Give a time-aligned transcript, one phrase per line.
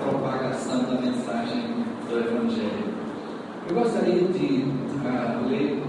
[0.00, 1.74] propagação da mensagem
[2.08, 2.88] do Evangelho.
[3.68, 5.82] Eu gostaria de uh, ler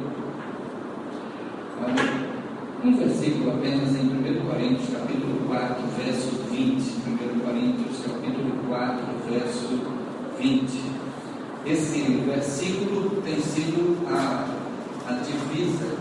[1.81, 6.81] uh, um versículo apenas em 1 Coríntios, capítulo 4, verso 20.
[7.08, 8.98] 1 Coríntios, capítulo 4,
[9.30, 9.80] verso
[10.38, 10.81] 20.
[11.66, 14.46] Esse versículo tem sido a,
[15.08, 16.00] a divisa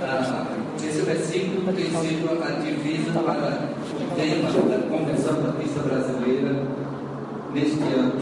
[0.00, 0.46] Ah,
[0.80, 6.62] esse versículo tem sido a divisa para o tema da Convenção Batista Brasileira
[7.54, 8.12] neste ano.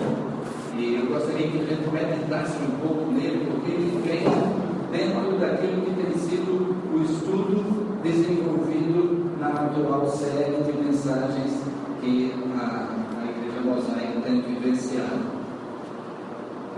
[0.79, 4.23] E eu gostaria que a gente meditasse um pouco nele, porque ele vem
[4.93, 11.61] dentro daquilo que tem sido o estudo desenvolvido na atual série de mensagens
[12.01, 12.89] que a,
[13.21, 15.35] a Igreja Mosaica tem vivenciado.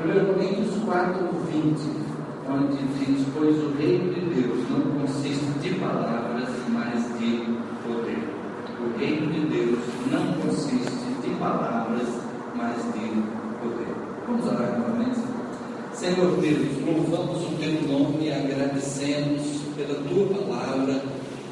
[0.03, 2.09] 1 Coríntios 4, 20
[2.49, 4.58] onde diz: Pois o reino de Deus
[5.69, 7.45] de palavras, mas de
[7.85, 8.25] poder.
[8.81, 9.79] O reino de Deus
[10.11, 10.91] não consiste
[11.23, 12.09] de palavras,
[12.55, 13.23] mas de
[13.61, 13.95] poder.
[14.27, 15.21] Vamos orar novamente.
[15.93, 21.03] Senhor Deus, louvamos o teu nome e agradecemos pela tua palavra,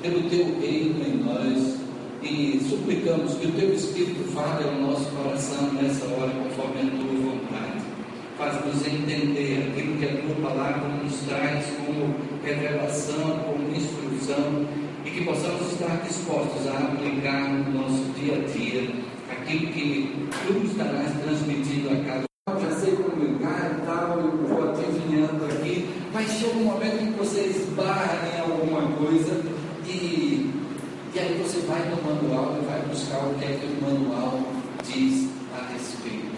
[0.02, 1.76] pelo teu reino em nós
[2.22, 7.30] e suplicamos que o teu Espírito fale ao nosso coração nessa hora conforme a tua
[7.30, 7.96] vontade
[8.36, 13.55] faz-nos entender aquilo que a tua palavra nos traz como revelação,
[14.26, 14.66] como
[15.04, 18.90] e que possamos estar dispostos a aplicar no nosso dia a dia
[19.30, 22.60] aquilo que tu estarás transmitindo a cada um.
[22.60, 27.18] Já sei comunicar e tal, eu vou adivinhando aqui, mas chega um momento em que
[27.18, 29.42] você esbarra em alguma coisa
[29.86, 30.50] e,
[31.14, 34.40] e aí você vai no manual e vai buscar o que é que o manual
[34.84, 36.34] diz a respeito.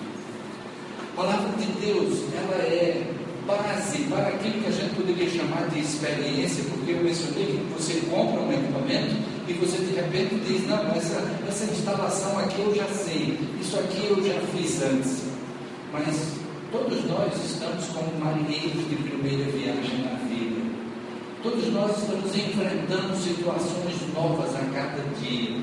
[1.13, 3.08] A palavra de Deus, ela é
[3.49, 7.95] base para aquilo que a gente poderia chamar de experiência, porque eu mencionei que você
[8.11, 9.17] compra um equipamento
[9.49, 14.07] e você de repente diz, não, essa, essa instalação aqui eu já sei, isso aqui
[14.11, 15.23] eu já fiz antes.
[15.91, 16.35] Mas
[16.71, 20.61] todos nós estamos como marinheiros de primeira viagem na vida.
[21.43, 25.57] Todos nós estamos enfrentando situações novas a cada dia.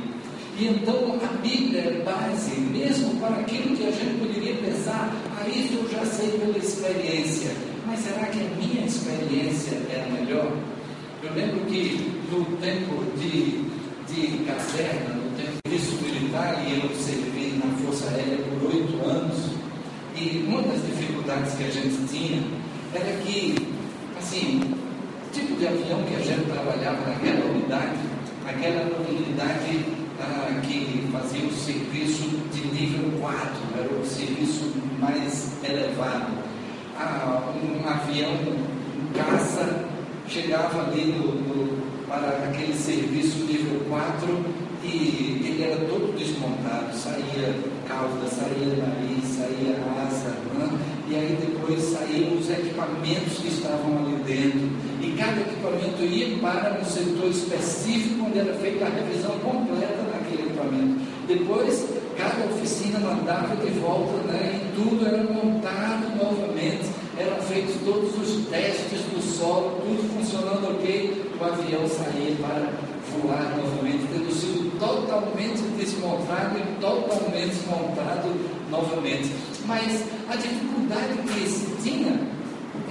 [0.58, 5.48] E então a Bíblia é base, mesmo para aquilo que a gente poderia pensar, ah,
[5.48, 7.75] isso eu já sei pela experiência.
[7.86, 10.52] Mas será que a minha experiência é a melhor?
[11.22, 13.64] Eu lembro que no tempo de,
[14.12, 19.06] de caserna, no tempo de serviço militar, e eu servi na Força Aérea por oito
[19.06, 19.52] anos,
[20.16, 22.42] e uma das dificuldades que a gente tinha
[22.94, 23.56] era que,
[24.18, 28.00] assim, o tipo de avião que a gente trabalhava naquela unidade,
[28.48, 29.86] aquela unidade
[30.22, 33.40] ah, que fazia o serviço de nível 4,
[33.78, 36.45] era o serviço mais elevado.
[36.98, 39.86] Ah, um avião, um caça,
[40.28, 44.46] chegava ali no, para aquele serviço nível 4
[44.84, 47.56] e ele era todo desmontado, saía
[47.88, 49.76] cauda, saía nariz, saía
[50.06, 50.70] asa, né?
[51.10, 54.70] e aí depois saíam os equipamentos que estavam ali dentro.
[55.02, 60.50] E cada equipamento ia para um setor específico onde era feita a revisão completa daquele
[60.50, 61.00] equipamento.
[61.28, 61.86] Depois,
[62.18, 64.62] cada oficina mandava de volta, né?
[64.62, 66.90] e tudo era montado novamente.
[67.18, 71.32] Eram feitos todos os testes do solo, tudo funcionando ok.
[71.40, 72.70] O avião saía para
[73.12, 78.34] voar novamente, tendo sido totalmente desmontado e totalmente montado
[78.70, 79.32] novamente.
[79.66, 82.20] Mas a dificuldade que se tinha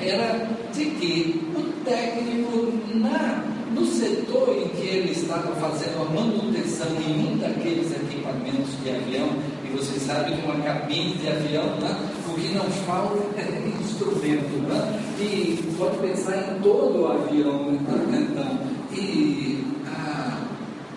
[0.01, 3.45] era de que o técnico, na,
[3.75, 9.29] no setor em que ele estava fazendo a manutenção em um daqueles equipamentos de avião,
[9.65, 11.99] e você sabe que uma cabine de avião, né,
[12.29, 18.29] o que não falta é instrumento, né, e pode pensar em todo o avião, né,
[18.31, 18.59] então,
[18.93, 20.39] e ah,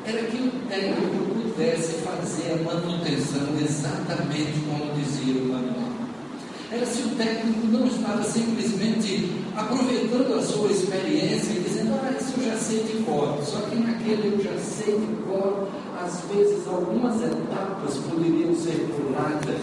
[0.06, 1.25] era que o técnico
[1.57, 5.88] pudesse fazer a manutenção exatamente como dizia o manual.
[6.69, 11.67] Era se o técnico não estava simplesmente aproveitando a sua experiência e
[12.12, 15.68] isso eu já sei de cor, só que naquele eu já sei de cor,
[16.04, 19.62] às vezes algumas etapas poderiam ser puladas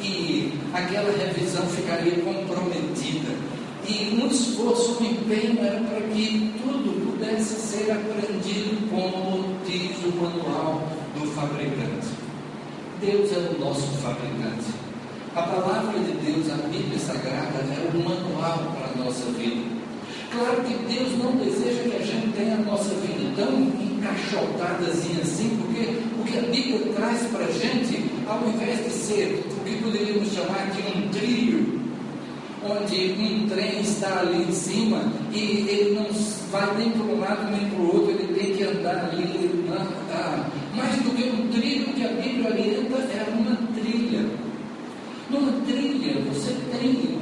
[0.00, 3.32] e aquela revisão ficaria comprometida.
[3.86, 10.16] E um esforço, um empenho era para que tudo pudesse ser aprendido como diz o
[10.22, 10.88] manual
[11.18, 12.08] do fabricante.
[13.00, 14.66] Deus é o nosso fabricante.
[15.34, 19.71] A palavra de Deus, a Bíblia Sagrada, é o manual para a nossa vida.
[20.32, 25.58] Claro que Deus não deseja que a gente tenha a nossa vida tão encaixotadazinha assim,
[25.60, 29.82] porque o que a Bíblia traz para a gente, ao invés de ser o que
[29.82, 31.80] poderíamos chamar de um trilho,
[32.64, 36.06] onde um trem está ali em cima e ele não
[36.50, 39.50] vai nem para um lado nem para o outro, ele tem que andar ali.
[40.14, 44.24] Ah, mais do que um trilho que a Bíblia orienta, é uma trilha.
[45.28, 47.18] Numa trilha, você tem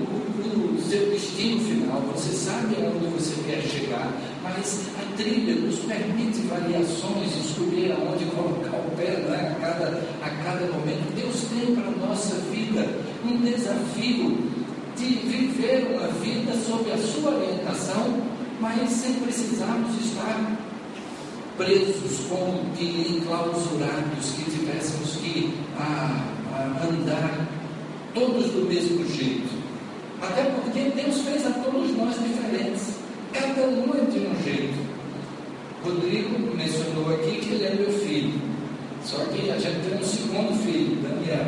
[0.89, 4.13] seu destino final, você sabe aonde você quer chegar,
[4.43, 9.87] mas a trilha nos permite variações, escolher aonde colocar o pé né, a, cada,
[10.23, 11.15] a cada momento.
[11.15, 12.87] Deus tem para a nossa vida
[13.25, 14.39] um desafio
[14.97, 18.23] de viver uma vida sob a sua orientação,
[18.61, 20.59] mas sem precisarmos estar
[21.57, 27.49] presos, como que enclausurados, que tivéssemos que ah, ah, andar
[28.15, 29.60] todos do mesmo jeito.
[30.23, 32.95] Até porque Deus fez a todos nós diferentes.
[33.33, 34.91] Cada um é de um jeito.
[35.85, 38.41] Rodrigo mencionou aqui que ele é meu filho.
[39.05, 41.47] Só que a gente tem um segundo filho, Daniel.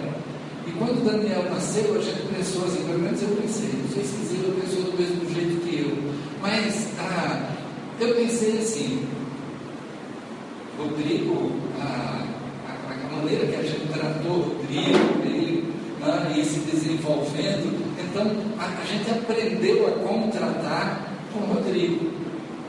[0.67, 4.27] E quando Daniel nasceu, a gente pensou assim, pelo menos eu pensei, não sei se
[4.27, 6.13] Zila pensou do mesmo jeito que eu.
[6.41, 7.51] Mas ah,
[8.01, 9.05] eu pensei assim,
[10.79, 12.25] Rodrigo, a,
[12.69, 18.27] a, a maneira que a gente tratou Rodrigo, ele ah, e se desenvolvendo, então,
[18.59, 22.11] a, a gente aprendeu a como tratar com o Rodrigo.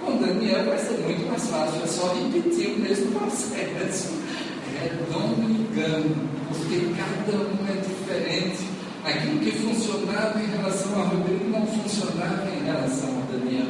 [0.02, 4.14] Com o Daniel vai ser muito mais fácil, é só repetir o mesmo processo.
[4.82, 6.16] É dom engano,
[6.50, 8.68] porque cada um é diferente.
[9.06, 13.66] Aquilo que funcionava em relação a Rodrigo não funcionava em relação a Daniel.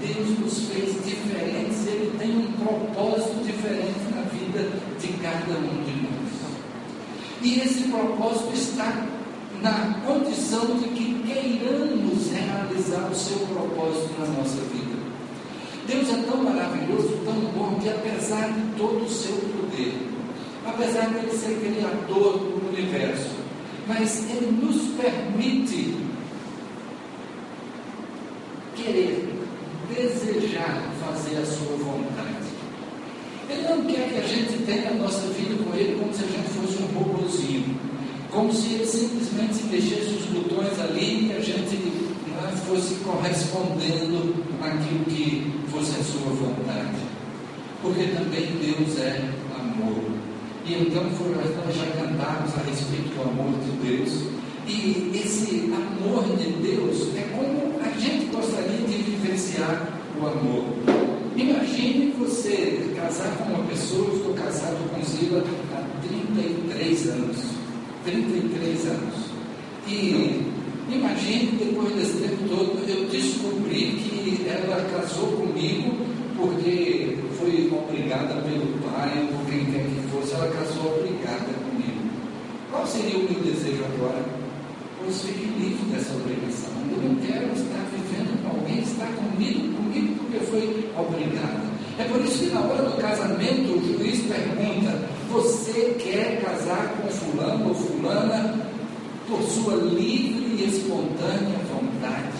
[0.00, 4.70] Deus nos fez diferentes, Ele tem um propósito diferente na vida
[5.00, 6.18] de cada um de nós.
[7.42, 9.06] E esse propósito está
[9.62, 14.98] na condição de que queiramos realizar o seu propósito na nossa vida.
[15.86, 19.94] Deus é tão maravilhoso, tão bom, que apesar de todo o seu poder,
[20.66, 23.36] apesar de ele ser criador do universo,
[23.86, 25.96] mas ele nos permite
[28.76, 29.34] querer,
[29.88, 32.48] desejar fazer a sua vontade.
[33.48, 36.26] Ele não quer que a gente tenha a nossa vida com ele como se a
[36.26, 37.87] gente fosse um robôzinho
[38.30, 41.78] como se ele simplesmente mexesse os botões ali e a gente
[42.66, 46.98] fosse correspondendo àquilo que fosse a sua vontade.
[47.80, 49.22] Porque também Deus é
[49.58, 50.04] amor.
[50.66, 54.38] E então nós já cantamos a respeito do amor de Deus.
[54.66, 59.88] E esse amor de Deus é como a gente gostaria de vivenciar
[60.20, 60.64] o amor.
[61.34, 65.42] Imagine você casar com uma pessoa, eu estou casado com Zila
[65.72, 67.57] há 33 anos.
[68.10, 69.14] 33 anos.
[69.86, 70.42] E
[70.90, 75.94] imagine, depois desse tempo todo, eu descobri que ela casou comigo
[76.36, 82.08] porque foi obrigada pelo pai, por quem quer que fosse, ela casou obrigada comigo.
[82.70, 84.24] Qual seria o meu desejo agora?
[85.02, 86.72] Pois fique livre dessa obrigação.
[86.90, 91.68] Eu não quero estar vivendo com alguém, estar comigo, comigo porque foi obrigada.
[91.98, 97.08] É por isso que na hora do casamento o juiz pergunta: você quer casar com
[97.08, 98.58] fulano ou fulana
[99.26, 102.38] por sua livre e espontânea vontade?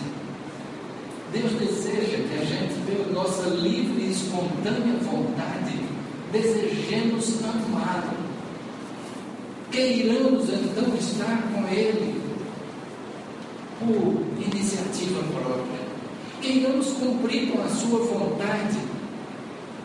[1.33, 5.79] Deus deseja que a gente, pela nossa livre e espontânea vontade,
[6.33, 8.17] desejemos amá-lo.
[9.71, 12.19] Queiramos então estar com Ele
[13.79, 15.89] por iniciativa própria.
[16.41, 18.79] Queiramos cumprir com a sua vontade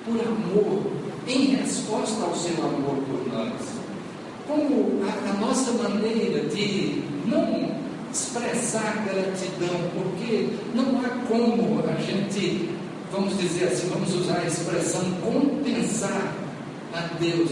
[0.06, 0.84] por amor,
[1.28, 3.54] em resposta ao seu amor por nós.
[4.48, 7.72] Como a, a nossa maneira de não
[8.12, 12.70] expressar gratidão, porque não há como a gente,
[13.12, 16.34] vamos dizer assim, vamos usar a expressão compensar
[16.94, 17.50] a Deus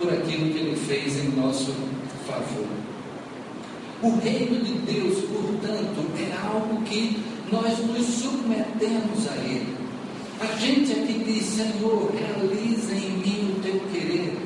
[0.00, 1.72] por aquilo que Ele fez em nosso
[2.26, 2.66] favor.
[4.02, 9.75] O reino de Deus, portanto, é algo que nós nos submetemos a Ele.
[10.38, 14.36] A gente aqui diz, Senhor, realiza em mim o teu querer.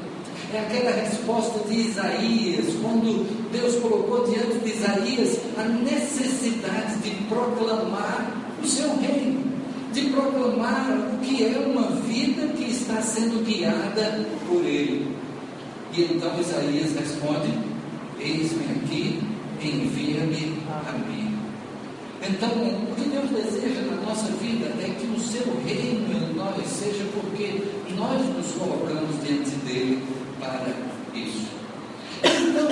[0.54, 8.32] É aquela resposta de Isaías, quando Deus colocou diante de Isaías a necessidade de proclamar
[8.62, 9.42] o seu reino,
[9.92, 15.14] de proclamar o que é uma vida que está sendo guiada por Ele.
[15.92, 17.52] E então Isaías responde:
[18.20, 19.20] Eis-me aqui,
[19.60, 21.19] envia-me a mim.
[22.22, 26.66] Então, o que Deus deseja na nossa vida é que o seu reino em nós
[26.66, 27.62] seja porque
[27.96, 30.02] nós nos colocamos diante dele
[30.38, 30.68] para
[31.14, 31.48] isso.
[32.22, 32.68] Então,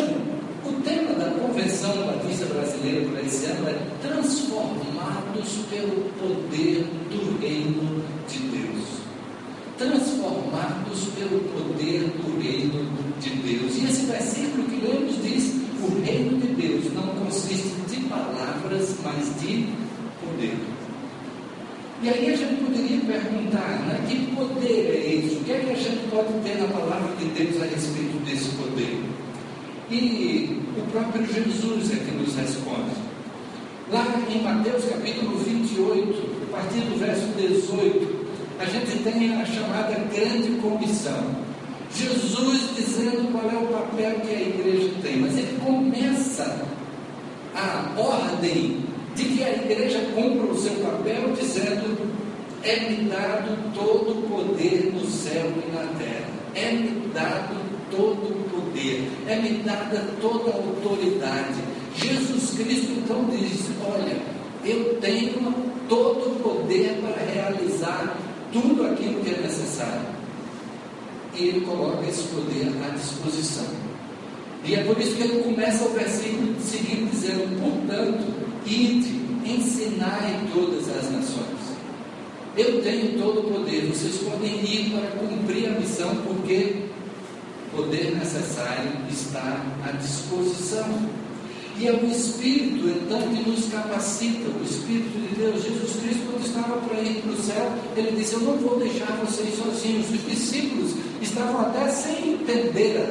[0.65, 8.05] o tema da Convenção Batista Brasileira para esse ano é Transformados pelo Poder do Reino
[8.29, 8.85] de Deus.
[9.79, 12.87] Transformados pelo poder do Reino
[13.21, 13.77] de Deus.
[13.77, 16.38] E esse versículo que lemos diz: o reino
[16.81, 19.67] Deus não consiste de palavras, mas de
[20.25, 20.57] poder.
[22.01, 25.37] E aí a gente poderia perguntar, né, que poder é esse?
[25.37, 28.51] O que é que a gente pode ter na palavra de Deus a respeito desse
[28.51, 29.03] poder?
[29.91, 33.09] E o próprio Jesus é que nos responde.
[33.91, 38.29] Lá em Mateus capítulo 28, a partir do verso 18,
[38.61, 41.48] a gente tem a chamada grande comissão.
[41.95, 46.67] Jesus dizendo qual é o papel que a igreja tem, mas ele começa
[47.55, 51.97] a ordem de que a igreja cumpra o seu papel dizendo:
[52.63, 57.57] é-me dado todo o poder no céu e na terra, é-me dado
[57.91, 61.63] todo o poder, é-me dada toda a autoridade.
[61.97, 64.17] Jesus Cristo então diz: Olha,
[64.65, 65.55] eu tenho
[65.89, 68.17] todo o poder para realizar
[68.53, 70.18] tudo aquilo que é necessário
[71.39, 73.67] e ele coloca esse poder à disposição.
[74.65, 78.27] E é por isso que ele começa o versículo seguinte dizendo: Portanto,
[78.67, 81.59] ide, ensinai todas as nações.
[82.57, 86.87] Eu tenho todo o poder, vocês podem ir para cumprir a missão, porque
[87.73, 91.09] o poder necessário está à disposição.
[91.81, 95.63] E é o Espírito, então, que nos capacita, o Espírito de Deus.
[95.63, 99.07] Jesus Cristo, quando estava para ir para o céu, ele disse: Eu não vou deixar
[99.25, 100.11] vocês sozinhos.
[100.11, 103.09] Os discípulos estavam até sem entender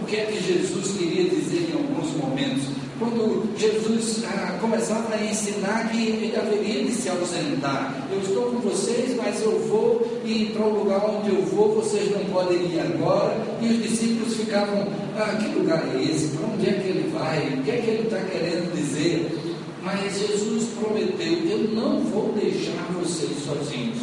[0.00, 2.68] o, que é que Jesus queria dizer em alguns momentos.
[3.00, 8.60] Quando Jesus ah, começava a ensinar que ele haveria de se ausentar, eu estou com
[8.60, 12.80] vocês, mas eu vou e para o lugar onde eu vou, vocês não podem ir
[12.80, 13.34] agora.
[13.62, 16.36] E os discípulos ficavam: ah, que lugar é esse?
[16.36, 17.38] Para onde é que ele vai?
[17.48, 19.38] O que é que ele está querendo dizer?
[19.82, 24.00] Mas Jesus prometeu: eu não vou deixar vocês sozinhos.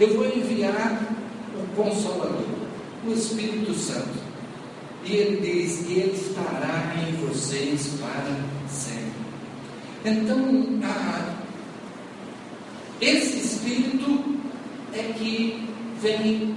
[0.00, 1.14] Eu vou enviar
[1.54, 2.60] o Consolador
[3.06, 4.18] o Espírito Santo.
[5.04, 8.34] E ele diz: e ele estará em vocês para
[8.66, 9.10] sempre.
[10.06, 11.34] Então, ah,
[12.98, 14.39] esse Espírito
[14.94, 15.68] é que
[16.00, 16.54] vem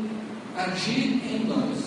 [0.55, 1.79] agir em nós,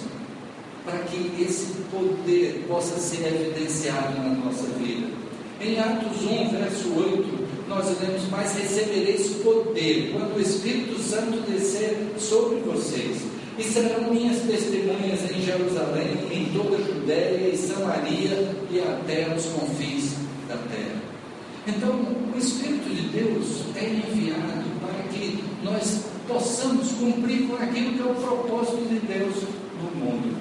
[0.85, 5.09] para que esse poder possa ser evidenciado na nossa vida.
[5.61, 11.97] Em Atos 1, verso 8, nós lemos: Mas recebereis poder quando o Espírito Santo descer
[12.19, 13.23] sobre vocês
[13.59, 19.47] e serão minhas testemunhas em Jerusalém, em toda a Judéia e Samaria e até os
[19.47, 20.13] confins
[20.47, 21.03] da terra.
[21.67, 21.91] Então,
[22.35, 28.05] o Espírito de Deus é enviado para que nós possamos cumprir com aquilo que é
[28.05, 29.35] o propósito de Deus
[29.81, 30.37] no mundo.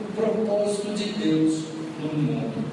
[0.00, 1.64] O propósito de Deus
[2.02, 2.64] no mundo.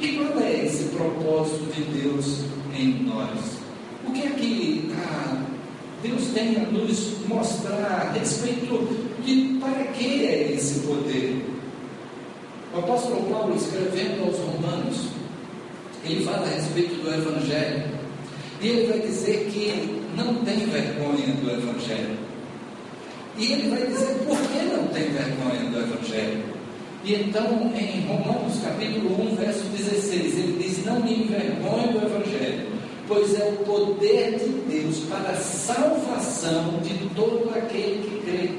[0.00, 2.44] E qual é esse propósito de Deus
[2.74, 3.58] em nós?
[4.06, 5.42] O que é que ah,
[6.02, 8.88] Deus tem a nos mostrar a respeito
[9.24, 11.44] de para que é esse poder.
[12.74, 15.06] O apóstolo Paulo, escrevendo aos Romanos,
[16.04, 17.84] ele fala a respeito do Evangelho.
[18.60, 22.25] E ele vai dizer que não tem vergonha do Evangelho.
[23.38, 26.44] E ele vai dizer por que não tem vergonha do Evangelho.
[27.04, 32.66] E então, em Romanos capítulo 1, verso 16, ele diz: Não me envergonhe do Evangelho,
[33.06, 38.50] pois é o poder de Deus para a salvação de todo aquele que crê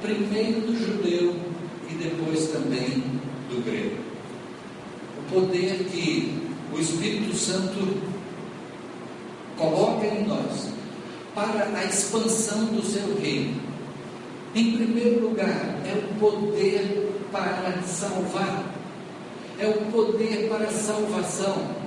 [0.00, 1.36] primeiro do judeu
[1.88, 3.04] e depois também
[3.48, 3.96] do grego.
[5.18, 8.00] O poder que o Espírito Santo
[9.56, 10.70] coloca em nós
[11.34, 13.61] para a expansão do seu reino.
[14.54, 18.64] Em primeiro lugar, é o poder para salvar,
[19.58, 21.82] é o poder para salvação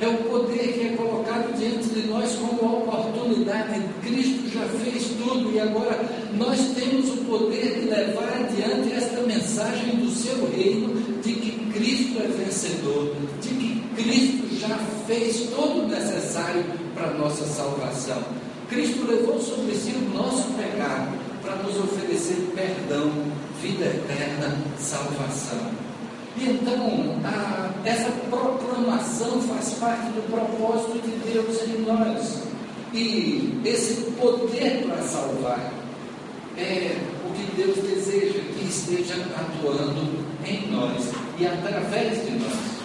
[0.00, 3.82] é o poder que é colocado diante de nós como oportunidade.
[4.00, 5.98] Cristo já fez tudo e agora
[6.36, 12.20] nós temos o poder de levar adiante esta mensagem do seu reino de que Cristo
[12.20, 18.22] é vencedor, de que Cristo já fez todo o necessário para a nossa salvação.
[18.68, 23.10] Cristo levou sobre si o nosso pecado para nos oferecer perdão,
[23.62, 25.70] vida eterna, salvação.
[26.36, 32.42] E então, a, essa proclamação faz parte do propósito de Deus em nós.
[32.92, 35.72] E esse poder para salvar
[36.56, 42.78] é o que Deus deseja que esteja atuando em nós e através de nós.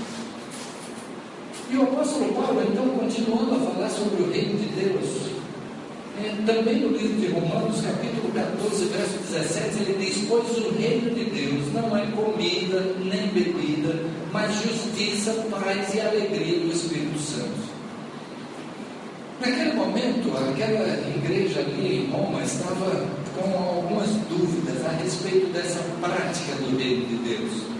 [1.70, 5.33] E o apóstolo Paulo, então, continuando a falar sobre o reino de Deus,
[6.46, 11.26] também no livro de Romanos, capítulo 14, verso 17, ele diz: Pois o reino de
[11.26, 14.00] Deus não é comida nem bebida,
[14.32, 17.74] mas justiça, paz e alegria do Espírito Santo.
[19.42, 26.56] Naquele momento, aquela igreja ali em Roma estava com algumas dúvidas a respeito dessa prática
[26.62, 27.74] do reino de Deus.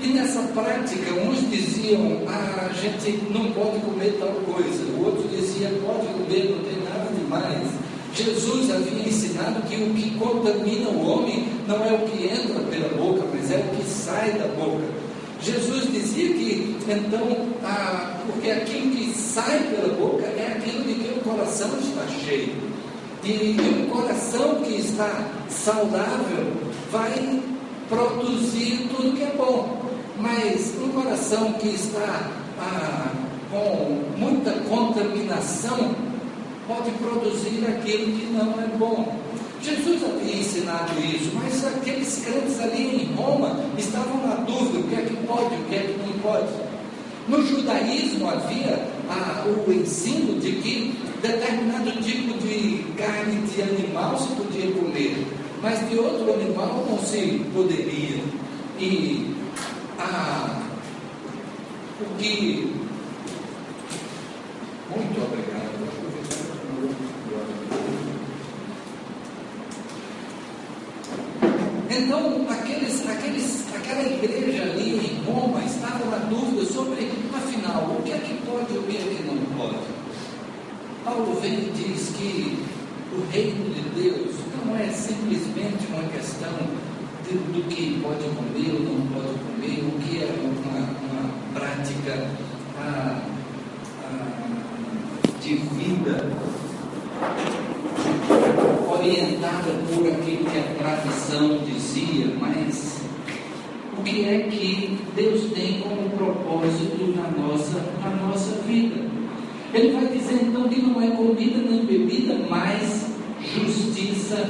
[0.00, 5.28] E nessa prática, uns diziam, ah, a gente não pode comer tal coisa, o outro
[5.28, 6.83] dizia, pode comer, não tem
[8.14, 12.88] Jesus havia ensinado que o que contamina o homem não é o que entra pela
[12.96, 14.84] boca, mas é o que sai da boca.
[15.40, 21.18] Jesus dizia que, então, ah, porque aquilo que sai pela boca é aquilo de que
[21.18, 22.54] o coração está cheio.
[23.24, 26.52] E, e um coração que está saudável
[26.92, 27.42] vai
[27.88, 29.82] produzir tudo que é bom.
[30.18, 33.10] Mas um coração que está ah,
[33.50, 36.03] com muita contaminação
[36.66, 39.16] pode produzir aquilo que não é bom.
[39.62, 44.94] Jesus havia ensinado isso, mas aqueles crentes ali em Roma estavam na dúvida: o que
[44.94, 46.52] é que pode, o que é que não pode.
[47.26, 54.28] No judaísmo havia ah, o ensino de que determinado tipo de carne de animal se
[54.34, 55.26] podia comer,
[55.62, 58.22] mas de outro animal não se poderia.
[58.78, 59.34] E
[59.98, 60.60] ah,
[62.00, 62.74] o que.
[64.90, 65.54] Muito obrigado.
[72.04, 78.12] Então, aqueles, aqueles, aquela igreja ali em Roma estava na dúvida sobre, afinal, o que
[78.12, 79.78] é que pode e o que é que não pode.
[81.02, 82.62] Paulo vem e diz que
[83.10, 84.34] o reino de Deus
[84.66, 86.52] não é simplesmente uma questão
[87.26, 92.28] de, do que pode comer ou não pode comer, o que é uma, uma prática
[92.78, 93.18] ah,
[94.04, 96.30] ah, de vida
[99.64, 103.00] por aquilo que a tradição dizia, mas
[103.98, 109.02] o que é que Deus tem como propósito na nossa, na nossa vida?
[109.72, 113.06] Ele vai dizer então que não é comida nem bebida, mas
[113.40, 114.48] justiça,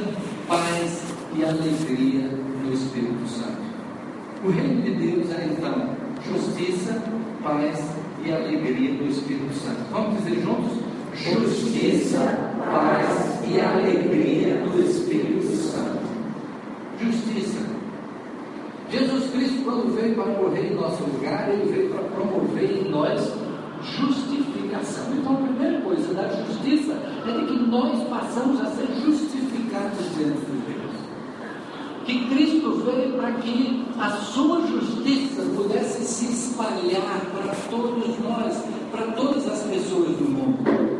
[0.48, 1.02] paz
[1.36, 2.28] e alegria
[2.62, 3.62] no Espírito Santo.
[4.44, 5.96] O reino de Deus é então
[6.28, 7.02] justiça,
[7.42, 7.78] paz
[8.24, 9.84] e alegria do Espírito Santo.
[9.90, 10.78] Vamos dizer juntos?
[11.14, 12.18] Justiça,
[12.58, 16.04] paz e alegria do Espírito Santo.
[17.00, 17.60] Justiça.
[18.90, 23.32] Jesus Cristo, quando veio para morrer em nosso lugar, ele veio para promover em nós
[23.82, 25.04] justificação.
[25.16, 30.40] Então, a primeira coisa da justiça é de que nós passamos a ser justificados diante
[30.40, 30.94] de Deus.
[32.06, 39.06] Que Cristo veio para que a sua justiça pudesse se espalhar para todos nós, para
[39.12, 40.93] todas as pessoas do mundo.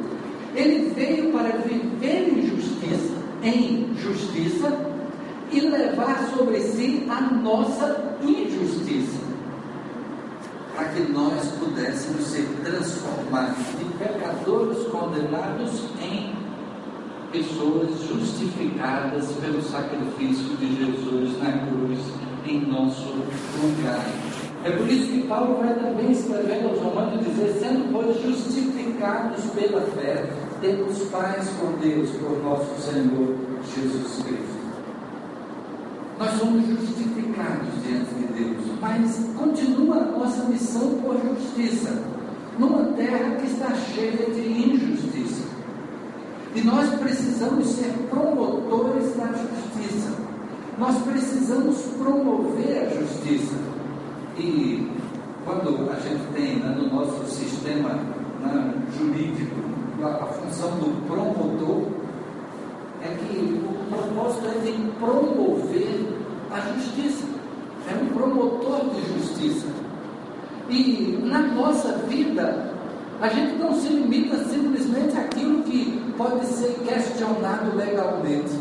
[0.54, 4.72] Ele veio para viver em justiça, em justiça
[5.50, 9.20] e levar sobre si a nossa injustiça,
[10.74, 16.34] para que nós pudéssemos ser transformados de pecadores condenados em
[17.32, 21.98] pessoas justificadas pelo sacrifício de Jesus na cruz
[22.46, 24.04] em nosso lugar.
[24.64, 29.80] É por isso que Paulo vai também escrevendo aos Romanos dizer, sendo pois justificados pela
[29.80, 30.24] fé,
[30.64, 33.36] temos paz com Deus por nosso Senhor
[33.74, 34.54] Jesus Cristo.
[36.18, 42.02] Nós somos justificados diante de Deus, mas continua a nossa missão por justiça,
[42.58, 45.44] numa terra que está cheia de injustiça.
[46.54, 50.14] E nós precisamos ser promotores da justiça.
[50.78, 53.56] Nós precisamos promover a justiça.
[54.38, 54.90] E
[55.44, 57.98] quando a gente tem né, no nosso sistema
[58.40, 61.88] né, jurídico a, função do promotor,
[63.02, 66.18] é que o propósito é de promover
[66.50, 67.26] a justiça.
[67.90, 69.66] É um promotor de justiça.
[70.70, 72.72] E na nossa vida,
[73.20, 78.58] a gente não se limita simplesmente àquilo que pode ser questionado legalmente,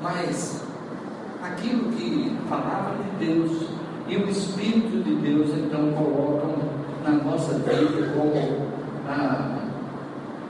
[0.00, 0.62] mas
[1.42, 3.68] aquilo que a palavra de Deus
[4.08, 6.54] e o Espírito de Deus então colocam
[7.02, 8.68] na nossa vida como
[9.08, 9.63] a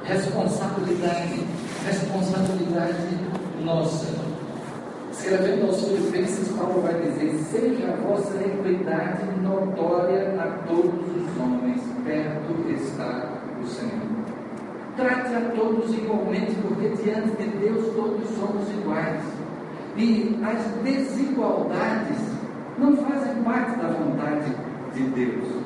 [0.04, 1.46] responsabilidade,
[1.86, 3.18] responsabilidade
[3.64, 4.06] nossa.
[5.10, 11.80] Escrevendo aos Filipenses, Paulo vai dizer: Seja a vossa equidade notória a todos os homens,
[12.04, 13.30] perto está
[13.62, 14.14] o Senhor.
[14.96, 19.22] Trate a todos igualmente, porque diante de Deus todos somos iguais.
[19.96, 22.18] E as desigualdades
[22.78, 24.52] não fazem parte da vontade
[24.94, 25.64] de Deus.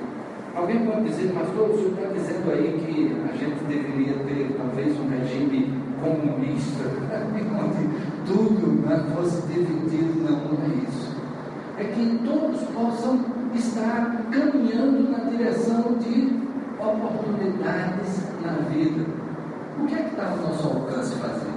[0.59, 4.99] Alguém pode dizer, pastor, o senhor está dizendo aí que a gente deveria ter talvez
[4.99, 5.73] um regime
[6.19, 6.85] comunista,
[7.63, 7.89] onde
[8.27, 10.21] tudo né, fosse dividido.
[10.23, 11.17] Não, não é isso.
[11.79, 16.39] É que todos possam estar caminhando na direção de
[16.79, 19.07] oportunidades na vida.
[19.81, 21.53] O que é que está ao nosso alcance fazer?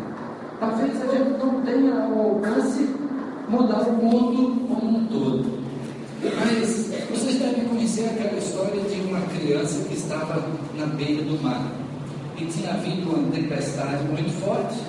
[0.59, 2.87] Talvez a gente não tenha ao alcance
[3.49, 5.61] mudar o mundo como um todo.
[6.23, 10.43] Mas vocês devem conhecer aquela história de uma criança que estava
[10.77, 11.80] na beira do mar
[12.41, 14.79] e tinha havido uma tempestade muito forte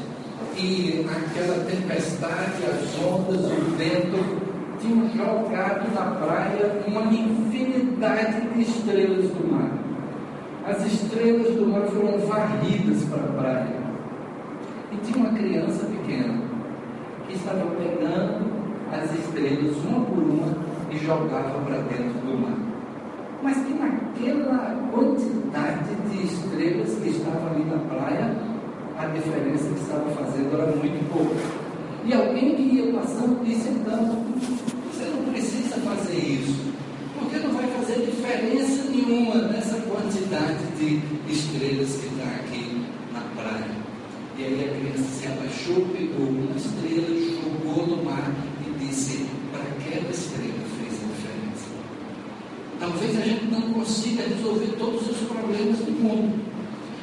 [0.56, 4.42] e aquela tempestade, as ondas, o vento
[4.80, 9.70] tinham jogado na praia uma infinidade de estrelas do mar.
[10.66, 13.82] As estrelas do mar foram varridas para a praia.
[14.92, 16.40] E tinha uma criança pequena
[17.26, 18.50] que estava pegando
[18.92, 20.56] as estrelas uma por uma
[20.90, 22.71] e jogava para dentro do mar.
[23.42, 28.34] Mas que naquela quantidade de estrelas que estavam ali na praia,
[28.98, 31.72] a diferença que estava fazendo era muito pouca.
[32.04, 34.24] E alguém que ia passando disse então,
[34.90, 36.72] você não precisa fazer isso,
[37.18, 41.00] porque não vai fazer diferença nenhuma nessa quantidade de
[41.30, 43.82] estrelas que está aqui na praia.
[44.36, 48.32] E aí a criança se abaixou, pegou uma estrela, jogou no mar
[48.66, 51.68] e disse: Para aquela estrela fez a diferença.
[52.80, 56.40] Talvez a gente não consiga resolver todos os problemas do mundo,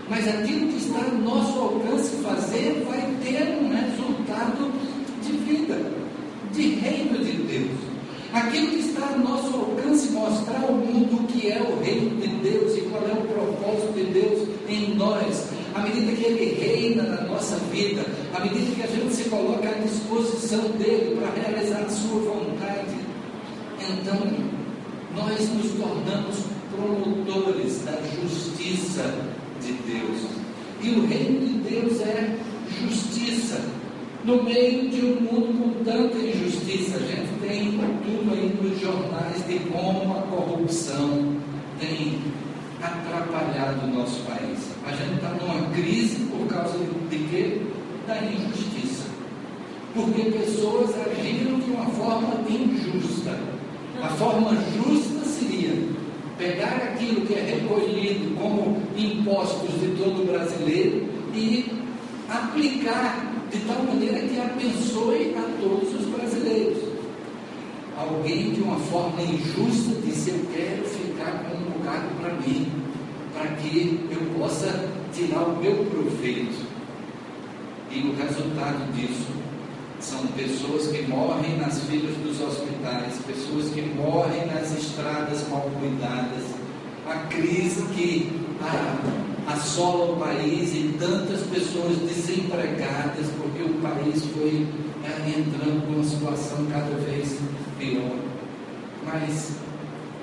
[0.09, 4.71] mas aquilo que está no nosso alcance fazer vai ter um resultado
[5.21, 5.91] de vida,
[6.53, 7.77] de reino de Deus.
[8.33, 12.27] Aquilo que está no nosso alcance mostrar ao mundo o que é o reino de
[12.49, 15.49] Deus e qual é o propósito de Deus em nós.
[15.75, 19.67] À medida que Ele reina na nossa vida, à medida que a gente se coloca
[19.67, 22.95] à disposição dele para realizar a sua vontade,
[23.79, 24.49] então
[25.15, 29.13] nós nos tornamos promotores da justiça
[29.61, 30.21] de Deus.
[30.81, 32.37] E o reino de Deus é
[32.81, 33.61] justiça
[34.23, 36.97] no meio de um mundo com tanta injustiça.
[36.97, 41.35] A gente tem tudo aí nos jornais de como a corrupção
[41.79, 42.19] tem
[42.81, 44.59] atrapalhado o nosso país.
[44.85, 46.77] A gente está numa crise por causa
[47.09, 47.61] de quê?
[48.07, 49.05] Da injustiça.
[49.93, 53.37] Porque pessoas agiram de uma forma injusta.
[54.01, 55.98] A forma justa seria
[56.39, 61.69] pegar aquilo que é recolhido como impostos de todo brasileiro e
[62.29, 66.77] aplicar de tal maneira que abençoe a todos os brasileiros.
[67.97, 72.71] Alguém de uma forma injusta disse: Eu quero ficar com um bocado para mim,
[73.33, 76.69] para que eu possa tirar o meu proveito.
[77.91, 79.27] E o resultado disso
[79.99, 86.43] são pessoas que morrem nas filas dos hospitais, pessoas que morrem nas estradas mal cuidadas,
[87.07, 88.31] a crise que
[89.47, 94.67] assola o país e tantas pessoas desempregadas, porque o país foi
[95.03, 97.37] é, entrando numa situação cada vez
[97.77, 98.15] pior.
[99.05, 99.53] Mas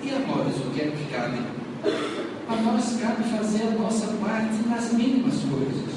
[0.02, 1.38] e a nós o que é que cabe?
[2.48, 5.95] A nós cabe fazer a nossa parte nas mínimas coisas.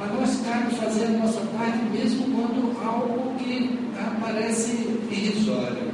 [0.00, 3.78] A nós cabe fazer a nossa parte mesmo quando algo que
[4.20, 4.72] parece
[5.10, 5.90] irrisório.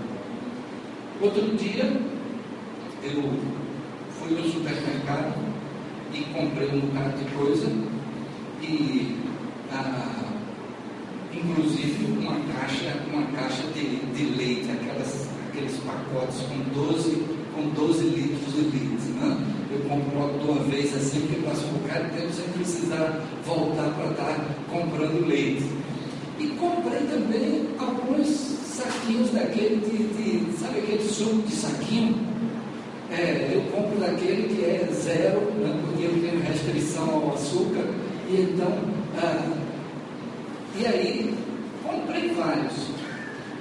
[1.22, 1.84] Outro dia,
[3.02, 3.22] eu
[4.18, 5.34] fui no supermercado
[6.12, 7.66] e comprei um bocado de coisa
[8.60, 9.16] e
[9.72, 10.32] ah,
[11.32, 18.04] inclusive uma caixa, uma caixa de, de leite, aquelas, aqueles pacotes com 12, com 12
[18.04, 19.06] litros de leite.
[19.18, 19.53] Né?
[19.74, 23.90] Eu compro de uma vez assim, porque passa um bocado de tempo sem precisar voltar
[23.90, 25.64] para estar comprando leite.
[26.38, 32.14] E comprei também alguns saquinhos daquele de, de sabe aquele suco de saquinho?
[33.10, 37.84] É, eu compro daquele que é zero, né, porque eu tenho restrição ao açúcar,
[38.30, 38.78] e então,
[39.18, 39.52] ah,
[40.78, 41.34] e aí,
[41.82, 42.74] comprei vários.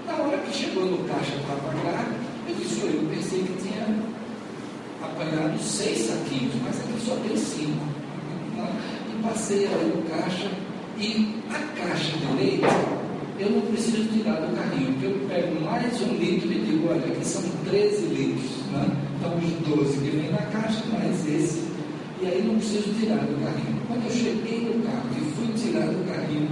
[0.06, 2.08] Na hora que chegou no caixa para pagar,
[2.48, 4.14] eu disse, eu pensei que tinha
[5.04, 7.86] apanhado seis saquinhos, mas aqui só tem cinco.
[9.10, 10.50] E passei ali no caixa,
[10.98, 13.04] e a caixa de leite,
[13.40, 17.06] eu não preciso tirar do carrinho, porque eu pego mais um litro e digo, olha,
[17.06, 18.52] aqui são 13 litros.
[18.72, 18.88] Né?
[19.18, 21.64] Então, os 12 que vem na caixa, mais esse.
[22.22, 23.82] E aí não preciso tirar do carrinho.
[23.88, 26.50] Quando eu cheguei no carro e fui tirar do carrinho,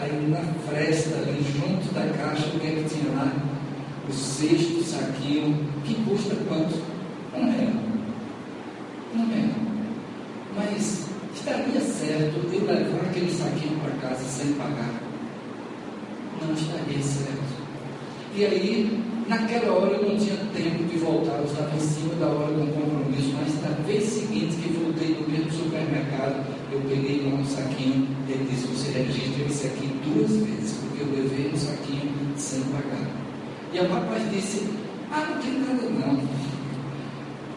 [0.00, 3.32] aí na fresta, ali junto da caixa, o que é que tinha lá?
[4.08, 6.80] O sexto saquinho, que custa quanto?
[7.34, 7.77] Um real.
[9.18, 9.50] Um real.
[10.54, 15.02] Mas estaria certo eu levar aquele saquinho para casa sem pagar?
[16.40, 17.58] Não estaria certo.
[18.36, 22.26] E aí naquela hora eu não tinha tempo de voltar, eu estava em cima da
[22.26, 27.26] hora de um compromisso, mas na vez seguinte que voltei do mesmo supermercado, eu peguei
[27.26, 31.56] um saquinho e ele disse, você registra esse aqui duas vezes, porque eu levei um
[31.56, 33.06] saquinho sem pagar.
[33.72, 34.66] E o rapaz disse,
[35.10, 36.47] ah, não tem nada não.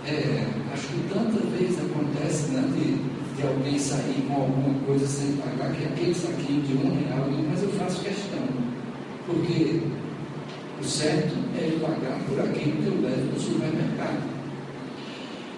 [0.08, 5.34] É, acho que tantas vezes acontece né, de, de alguém sair com alguma coisa sem
[5.34, 8.40] pagar, que aquele saquinho de um real, mas eu faço questão.
[9.28, 9.82] Porque
[10.80, 14.32] o certo é ele pagar por aquilo que eu levo no supermercado.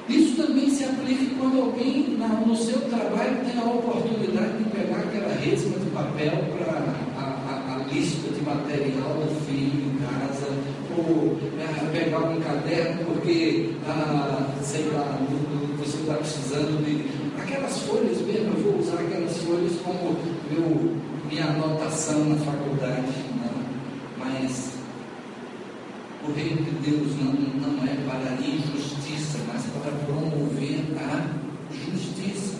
[0.09, 5.33] Isso também se aplica quando alguém no seu trabalho tem a oportunidade de pegar aquela
[5.33, 6.71] resma de papel para
[7.17, 10.47] a, a, a, lista de material do filho em casa,
[10.97, 11.52] ou é,
[11.91, 15.19] pegar um caderno porque, ah, sei lá,
[15.77, 20.17] você está precisando de aquelas folhas mesmo, eu vou usar aquelas folhas como
[20.49, 20.97] meu,
[21.29, 24.25] minha anotação na faculdade, não.
[24.25, 24.73] mas
[26.27, 31.27] o reino de Deus não, não é para injustiça, mas para promover a
[31.73, 32.55] justiça.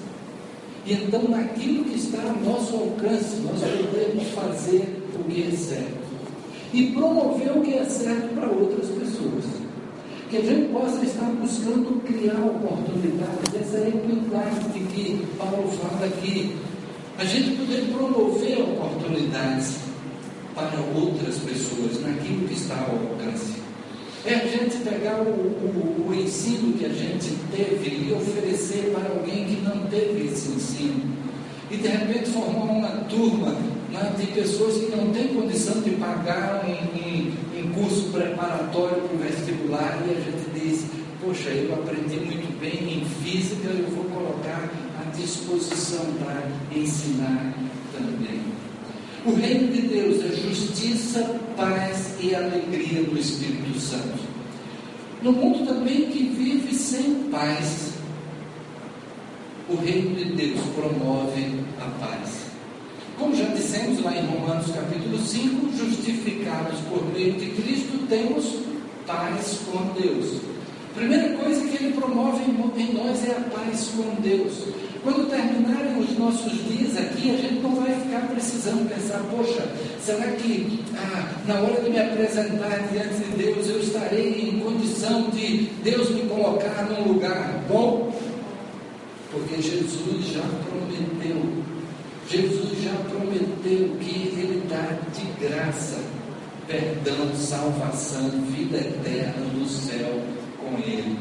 [0.86, 6.03] E então, naquilo que está ao nosso alcance, nós podemos fazer o que é certo
[6.74, 9.46] e promover o que é certo para outras pessoas.
[10.30, 16.56] Que a gente possa estar buscando criar oportunidades, essa equidade de que Paulo fala aqui.
[17.20, 19.78] A gente poder promover oportunidades
[20.56, 23.54] para outras pessoas, naquilo que está ao alcance.
[24.26, 29.10] É a gente pegar o, o, o, ensino que a gente teve e oferecer para
[29.10, 31.04] alguém que não teve esse ensino.
[31.70, 33.54] E de repente formar uma turma
[34.18, 40.12] de pessoas que não têm condição de pagar um curso preparatório para o vestibular e
[40.12, 40.86] a gente diz,
[41.22, 46.44] poxa, eu aprendi muito bem em física, eu vou colocar à disposição para
[46.76, 47.54] ensinar
[47.94, 48.42] também.
[49.26, 54.24] O reino de Deus é justiça, paz e alegria do Espírito Santo.
[55.22, 57.94] No mundo também que vive sem paz,
[59.70, 62.53] o reino de Deus promove a paz.
[63.18, 68.56] Como já dissemos lá em Romanos capítulo 5, justificados por meio de Cristo, temos
[69.06, 70.42] paz com Deus.
[70.96, 74.54] Primeira coisa que ele promove em nós é a paz com Deus.
[75.04, 79.68] Quando terminarem os nossos dias aqui, a gente não vai ficar precisando pensar, poxa,
[80.00, 85.30] será que ah, na hora de me apresentar diante de Deus eu estarei em condição
[85.32, 88.14] de Deus me colocar num lugar bom?
[89.30, 91.42] Porque Jesus já prometeu,
[92.30, 96.00] Jesus já prometeu que Ele dá de graça
[96.68, 100.22] perdão, salvação, vida eterna no céu
[100.58, 101.18] com Ele.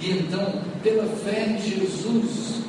[0.00, 2.62] E então, pela fé em Jesus,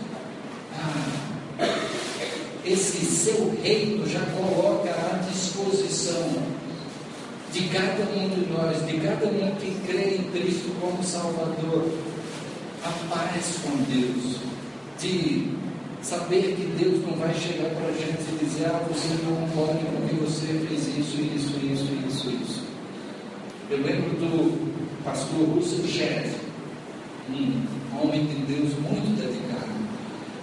[2.63, 6.43] esse seu reino já coloca à disposição
[7.51, 11.91] de cada um de nós, de cada um que crê em Cristo como Salvador,
[12.83, 14.37] a paz com Deus,
[14.99, 15.62] de
[16.03, 19.79] saber que Deus não vai chegar para a gente e dizer, ah, você não pode
[19.85, 22.63] porque você fez isso, isso, isso, isso, isso.
[23.69, 26.29] Eu lembro do pastor Russell Shedd,
[27.29, 29.71] um homem de Deus muito dedicado,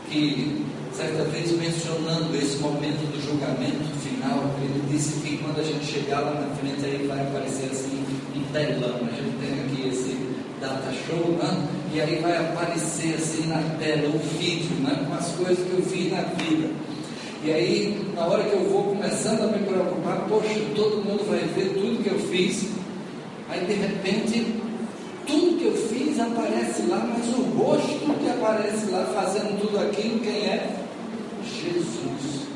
[0.08, 5.84] que certa vez mencionando esse momento do julgamento final, ele disse que quando a gente
[5.84, 8.02] chegar lá na frente aí vai aparecer assim
[8.34, 10.16] um telão, a gente tem aqui esse
[10.58, 11.79] data show, né?
[11.92, 15.04] E aí vai aparecer assim na tela o vídeo, né?
[15.08, 16.68] com as coisas que eu fiz na vida.
[17.42, 21.40] E aí, na hora que eu vou começando a me preocupar, poxa, todo mundo vai
[21.40, 22.68] ver tudo que eu fiz.
[23.48, 24.54] Aí de repente,
[25.26, 30.20] tudo que eu fiz aparece lá, mas o rosto que aparece lá fazendo tudo aquilo,
[30.20, 30.76] quem é?
[31.42, 32.46] Jesus,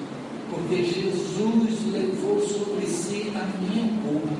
[0.51, 4.35] porque Jesus levou sobre si a minha culpa.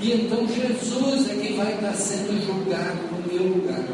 [0.00, 3.84] E então Jesus é quem vai estar sendo julgado no meu lugar.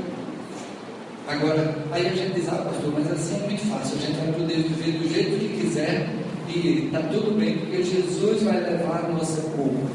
[1.31, 4.33] Agora, aí a gente diz, ah pastor, mas assim é muito fácil, a gente vai
[4.33, 6.09] poder viver do jeito que quiser
[6.49, 9.87] e está tudo bem, porque Jesus vai levar a nossa culpa.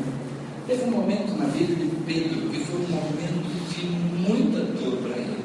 [0.65, 3.43] Teve um momento na vida de Pedro que foi um momento
[3.75, 3.85] de
[4.29, 5.37] muita dor para ele.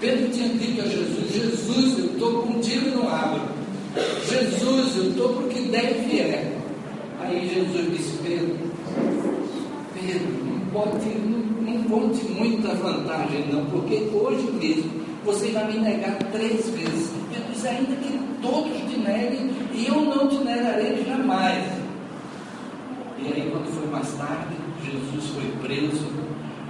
[0.00, 3.42] Pedro tinha dito a Jesus: Jesus, eu estou contigo e não abro.
[4.28, 6.58] Jesus, eu estou porque deve é.
[7.20, 8.56] Aí Jesus disse: Pedro,
[9.94, 14.90] Pedro, não pode, não, não conte muita vantagem, não, porque hoje mesmo
[15.24, 17.10] você vai me negar três vezes.
[17.52, 19.50] Disse: ainda que todos te neguem,
[19.86, 21.64] eu não te negarei jamais.
[23.18, 26.06] E aí, quando foi mais tarde, Jesus foi preso,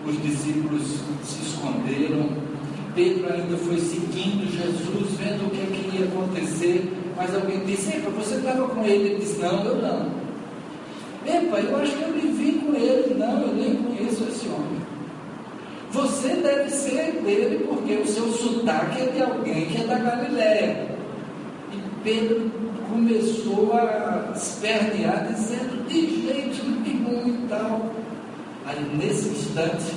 [0.04, 0.82] os discípulos
[1.22, 2.50] se esconderam
[2.94, 7.96] Pedro ainda foi seguindo Jesus, vendo o que, é que ia acontecer, mas alguém disse,
[7.96, 9.10] epa, você estava com ele?
[9.10, 10.10] Ele disse, não, eu não.
[11.26, 14.80] Epa, eu acho que eu com ele, não, eu nem conheço esse homem.
[15.92, 20.88] Você deve ser dele porque o seu sotaque é de alguém que é da Galiléia.
[21.72, 22.50] E Pedro
[22.88, 27.90] começou a espernear, dizendo, de jeito nenhum e tal.
[28.66, 29.94] Aí nesse instante,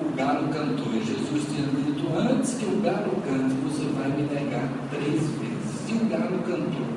[0.00, 0.92] o galo cantou.
[0.92, 5.88] E Jesus tinha dito, antes que o galo cante, você vai me negar três vezes.
[5.88, 6.95] E o galo cantou.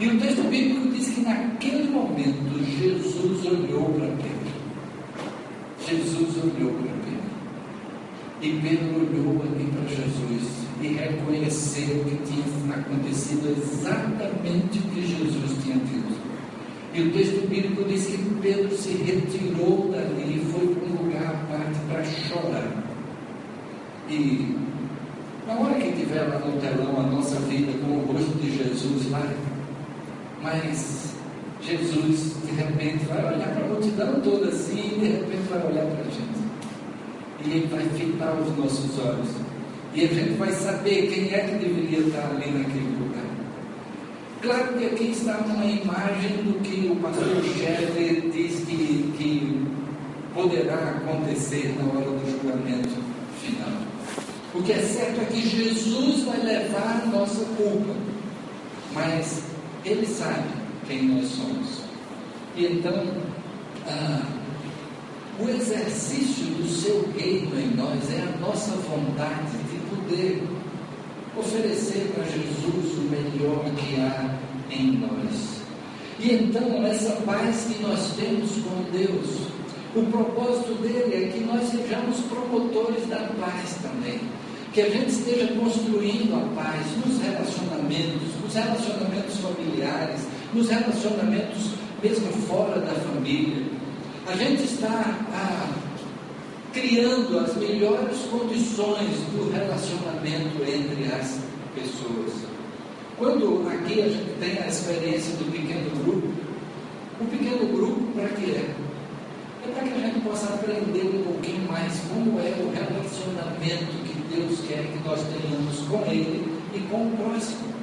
[0.00, 4.54] E o texto bíblico diz que naquele momento Jesus olhou para Pedro.
[5.86, 7.14] Jesus olhou para Pedro.
[8.42, 15.62] E Pedro olhou ali para Jesus e reconheceu que tinha acontecido exatamente o que Jesus
[15.62, 16.14] tinha dito.
[16.92, 21.22] E o texto bíblico diz que Pedro se retirou dali e foi para um lugar
[21.22, 22.84] à parte para chorar.
[24.08, 24.56] E
[25.46, 29.10] na hora que tiver lá no telão a nossa vida com o rosto de Jesus
[29.10, 29.32] lá,
[30.44, 31.14] mas
[31.62, 35.86] Jesus de repente vai olhar para a multidão toda assim e de repente vai olhar
[35.86, 36.44] para a gente.
[37.44, 39.28] E ele vai fitar os nossos olhos.
[39.94, 43.24] E a gente vai saber quem é que deveria estar ali naquele lugar.
[44.42, 49.66] Claro que aqui está uma imagem do que o pastor Shelley diz que, que
[50.34, 52.90] poderá acontecer na hora do julgamento
[53.40, 53.70] final.
[54.54, 57.94] O que é certo é que Jesus vai levar a nossa culpa,
[58.92, 59.53] mas
[59.84, 60.48] Ele sabe
[60.86, 61.82] quem nós somos.
[62.56, 63.06] E então,
[63.86, 64.22] ah,
[65.40, 70.42] o exercício do seu reino em nós é a nossa vontade de poder
[71.36, 74.38] oferecer para Jesus o melhor que há
[74.70, 75.62] em nós.
[76.20, 79.48] E então, essa paz que nós temos com Deus,
[79.96, 84.20] o propósito dele é que nós sejamos promotores da paz também.
[84.74, 90.20] Que a gente esteja construindo a paz nos relacionamentos, nos relacionamentos familiares,
[90.52, 91.70] nos relacionamentos
[92.02, 93.64] mesmo fora da família.
[94.26, 95.72] A gente está ah,
[96.72, 101.38] criando as melhores condições do relacionamento entre as
[101.76, 102.32] pessoas.
[103.16, 106.28] Quando aqui a gente tem a experiência do pequeno grupo,
[107.20, 108.74] o pequeno grupo para que é?
[109.64, 114.13] É para que a gente possa aprender um pouquinho mais como é o relacionamento que
[114.34, 116.44] Deus quer que nós tenhamos com Ele
[116.74, 117.74] e com o próximo.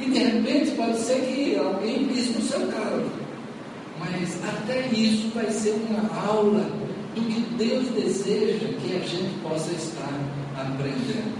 [0.00, 3.10] E de repente pode ser que alguém pise no seu carro.
[3.98, 6.70] Mas até isso vai ser uma aula
[7.14, 10.12] do que Deus deseja que a gente possa estar
[10.56, 11.36] aprendendo.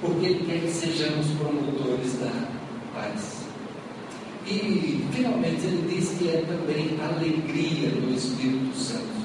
[0.00, 2.30] Porque Ele quer que sejamos promotores da
[2.92, 3.42] paz.
[4.46, 9.22] E finalmente ele diz que é também alegria do Espírito Santo.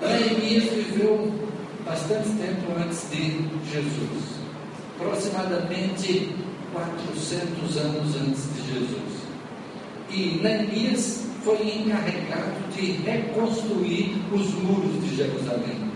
[0.00, 1.43] Neemias viveu
[1.84, 4.40] bastante tempo antes de Jesus,
[4.98, 6.34] aproximadamente
[6.72, 9.24] 400 anos antes de Jesus.
[10.10, 15.92] E Neemias foi encarregado de reconstruir os muros de Jerusalém.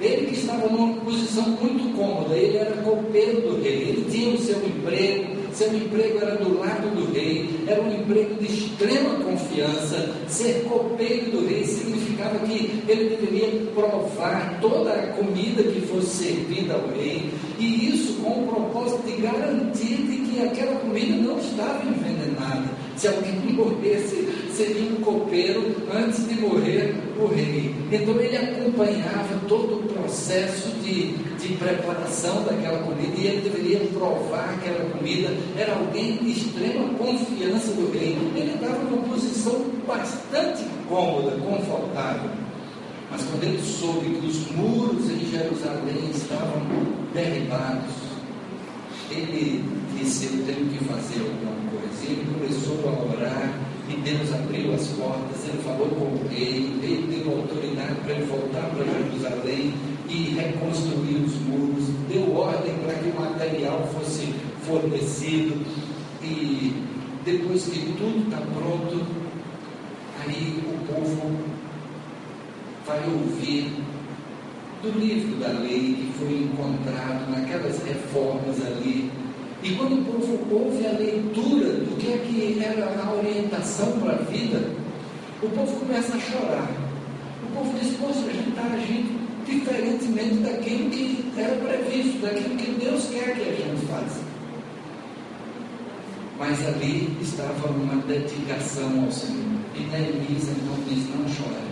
[0.00, 4.38] Ele que estava numa posição muito cômoda, ele era copeiro do rei, ele tinha o
[4.38, 10.14] seu emprego, seu emprego era do lado do rei, era um emprego de extrema confiança.
[10.28, 16.74] Ser copeiro do rei significava que ele deveria provar toda a comida que fosse servida
[16.74, 21.82] ao rei, e isso com o propósito de garantir de que aquela comida não estava
[21.88, 22.85] envenenada.
[22.96, 27.74] Se alguém morresse, seria um copeiro antes de morrer o rei.
[27.92, 34.54] Então ele acompanhava todo o processo de, de preparação daquela comida e ele deveria provar
[34.54, 35.28] aquela comida.
[35.58, 38.16] Era alguém de extrema confiança do rei.
[38.34, 42.30] Ele estava numa posição bastante cômoda, confortável.
[43.10, 46.62] Mas quando ele soube que os muros em Jerusalém estavam
[47.12, 48.05] derribados,
[49.10, 49.64] ele
[49.96, 52.04] disse: Eu tenho que fazer alguma coisa.
[52.04, 55.44] E ele começou a orar e Deus abriu as portas.
[55.46, 59.74] Ele falou com rei, ele deu autoridade para ele voltar para Jerusalém
[60.08, 61.84] e reconstruir os muros.
[62.08, 65.64] Deu ordem para que o material fosse fornecido.
[66.22, 66.82] E
[67.24, 69.06] depois que tudo está pronto,
[70.24, 71.36] aí o povo
[72.86, 73.72] vai ouvir
[74.82, 79.10] do livro da lei que foi encontrado naquelas reformas ali.
[79.62, 84.12] E quando o povo ouve a leitura do que é que era a orientação para
[84.12, 84.70] a vida,
[85.42, 86.70] o povo começa a chorar.
[87.42, 92.70] O povo diz, poxa, a gente está agindo diferentemente daquilo que era previsto, daquilo que
[92.84, 94.20] Deus quer que a gente faça.
[96.38, 99.56] Mas ali estava uma dedicação ao Senhor.
[99.74, 101.66] E Neemias então diz, não chore.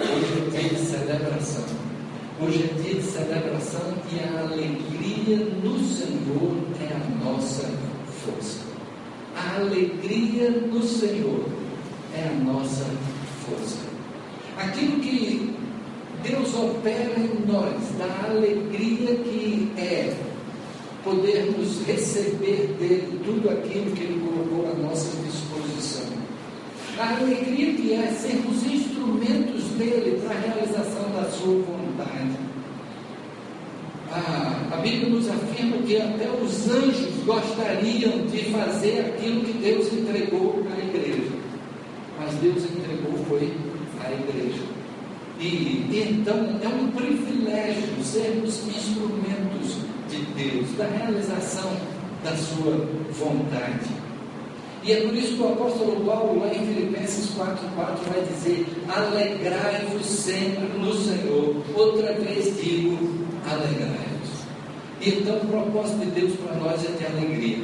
[0.00, 1.64] Hoje de celebração.
[2.40, 7.68] Hoje é dia de celebração e a alegria no Senhor é a nossa
[8.06, 8.60] força.
[9.34, 11.46] A alegria no Senhor
[12.14, 12.84] é a nossa
[13.44, 13.80] força.
[14.56, 15.52] Aquilo que
[16.22, 20.16] Deus opera em nós, da alegria que é
[21.02, 26.27] podermos receber dele tudo aquilo que ele colocou à nossa disposição.
[26.98, 32.36] A alegria que é sermos instrumentos dele para a realização da sua vontade.
[34.10, 39.92] A, a Bíblia nos afirma que até os anjos gostariam de fazer aquilo que Deus
[39.92, 41.30] entregou à igreja.
[42.18, 43.52] Mas Deus entregou foi
[44.04, 44.64] à igreja.
[45.38, 49.76] E então é um privilégio sermos instrumentos
[50.08, 51.70] de Deus, da realização
[52.24, 53.97] da sua vontade.
[54.88, 60.06] E é por isso que o apóstolo Paulo, lá em Filipenses 4,4, vai dizer: Alegrai-vos
[60.06, 61.56] sempre no Senhor.
[61.74, 62.96] Outra vez digo:
[63.46, 64.46] alegrai-vos.
[65.02, 67.58] Então, o propósito de Deus para nós é ter alegria.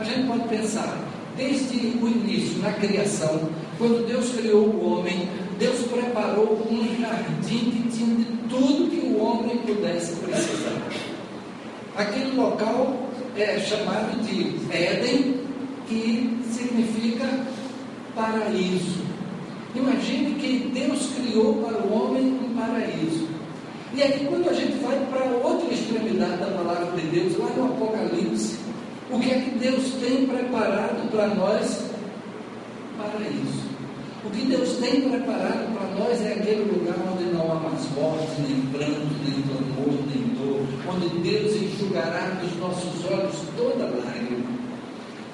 [0.00, 0.98] A gente pode pensar,
[1.36, 3.48] desde o início, na criação,
[3.78, 5.28] quando Deus criou o homem,
[5.60, 10.82] Deus preparou um jardim que tinha de tudo que o homem pudesse precisar.
[11.96, 12.96] Aquele local
[13.36, 15.43] é chamado de Éden,
[15.88, 17.26] que significa
[18.14, 19.02] paraíso.
[19.74, 23.28] Imagine que Deus criou para o homem um paraíso.
[23.92, 27.64] E aí, quando a gente vai para outra extremidade da palavra de Deus, lá no
[27.66, 28.56] Apocalipse,
[29.10, 31.90] o que é que Deus tem preparado para nós?
[32.98, 33.64] Paraíso.
[34.24, 38.40] O que Deus tem preparado para nós é aquele lugar onde não há mais morte,
[38.40, 44.33] nem pranto, nem clamor, nem dor, onde Deus enxugará dos nossos olhos toda lágrima.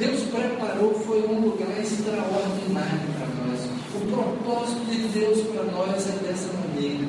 [0.01, 3.61] Deus preparou, foi um lugar extraordinário para nós.
[3.95, 7.07] O propósito de Deus para nós é dessa maneira.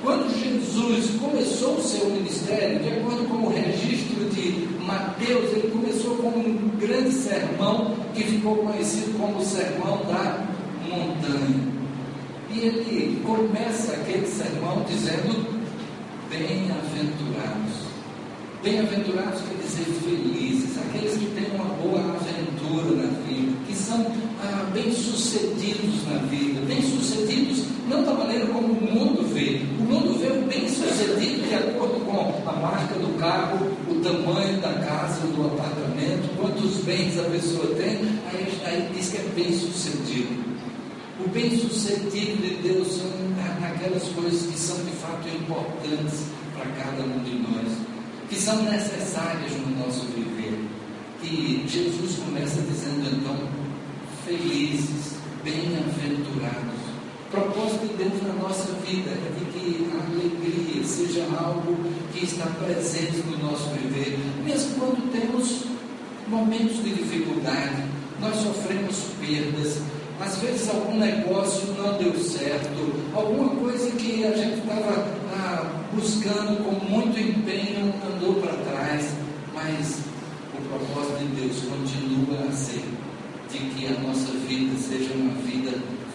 [0.00, 6.16] Quando Jesus começou o seu ministério, de acordo com o registro de Mateus, ele começou
[6.18, 10.46] com um grande sermão que ficou conhecido como o Sermão da
[10.88, 11.72] montanha.
[12.50, 15.60] E ele começa aquele sermão dizendo:
[16.30, 17.91] Bem-aventurados.
[18.62, 24.06] Bem-aventurados quer dizer felizes, aqueles que têm uma boa aventura na vida, que são
[24.40, 29.62] ah, bem-sucedidos na vida, bem-sucedidos não da maneira como o mundo vê.
[29.80, 34.72] O mundo vê o bem-sucedido de acordo com a marca do carro, o tamanho da
[34.74, 37.98] casa, do apartamento, quantos bens a pessoa tem,
[38.30, 40.40] aí, aí diz que é bem-sucedido.
[41.18, 43.10] O bem-sucedido de Deus são
[43.66, 47.91] aquelas coisas que são de fato importantes para cada um de nós,
[48.32, 50.58] que são necessárias no nosso viver.
[51.22, 53.36] E Jesus começa dizendo então:
[54.24, 56.80] felizes, bem-aventurados.
[57.30, 61.76] Propósito de Deus na nossa vida é de que a alegria seja algo
[62.12, 65.64] que está presente no nosso viver, mesmo quando temos
[66.28, 67.84] momentos de dificuldade,
[68.20, 69.78] nós sofremos perdas,
[70.20, 76.64] às vezes algum negócio não deu certo, alguma coisa que a gente estava ah, buscando
[76.64, 79.14] com muito empenho andou para trás,
[79.52, 80.00] mas
[80.54, 82.82] o propósito de Deus continua a ser
[83.50, 85.72] de que a nossa vida seja uma vida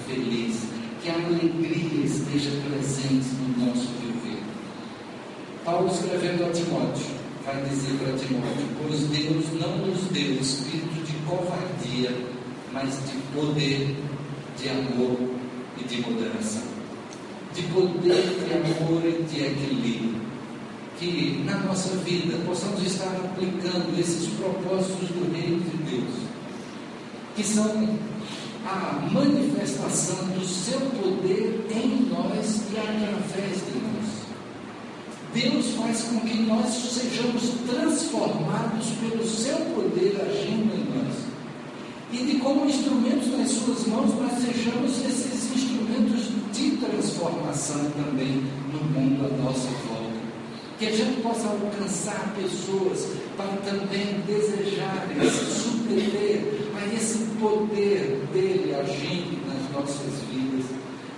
[0.08, 0.64] feliz,
[1.04, 4.42] que a alegria esteja presente no nosso viver.
[5.64, 7.06] Paulo escrevendo a Timóteo,
[7.46, 12.18] vai dizer para Timóteo, pois Deus não nos deu espírito de covardia,
[12.74, 13.96] mas de poder,
[14.60, 15.30] de amor
[15.80, 16.77] e de moderação.
[17.58, 20.22] De poder, de amor e de equilíbrio.
[21.00, 26.14] Que na nossa vida possamos estar aplicando esses propósitos do Reino de Deus,
[27.36, 27.98] que são
[28.64, 34.18] a manifestação do seu poder em nós e através de nós.
[35.34, 41.27] Deus faz com que nós sejamos transformados pelo seu poder agindo em nós
[42.12, 48.80] e de como instrumentos nas suas mãos nós sejamos esses instrumentos de transformação também no
[48.80, 50.08] mundo à nossa volta.
[50.80, 58.74] Que a gente possa alcançar pessoas para também desejarem se submeter a esse poder dele
[58.76, 60.66] agindo nas nossas vidas.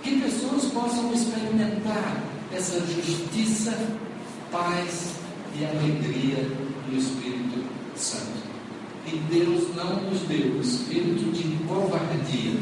[0.02, 3.76] Que pessoas possam experimentar essa justiça,
[4.50, 5.12] paz
[5.56, 6.48] e alegria
[6.88, 7.64] no Espírito
[7.94, 8.39] Santo.
[9.06, 12.52] E Deus não nos deu espírito de covardia.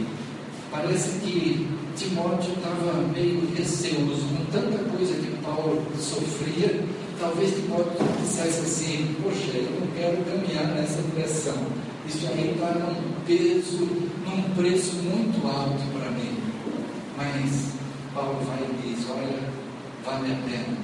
[0.70, 1.66] Parece que
[1.96, 6.84] Timóteo estava meio receoso com tanta coisa que Paulo sofria.
[7.18, 11.56] Talvez Timóteo dissesse assim: Poxa, eu não quero caminhar nessa direção.
[12.06, 13.84] Isso aí está num peso,
[14.24, 16.38] num preço muito alto para mim.
[17.16, 17.72] Mas
[18.14, 19.50] Paulo vai e diz: Olha,
[20.04, 20.78] vale a pena.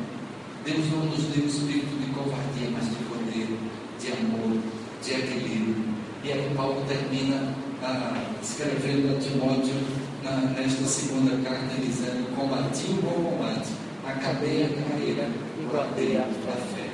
[0.64, 3.58] Deus não nos deu espírito de covardia, mas de poder,
[4.00, 4.58] de amor
[5.04, 5.76] de equilíbrio.
[6.24, 9.74] E aí Paulo termina ah, escrevendo a Timóteo
[10.22, 13.68] na, nesta segunda carta dizendo: Combati o bom combate,
[14.06, 15.28] acabei a carreira
[15.60, 16.88] e guardei a fé.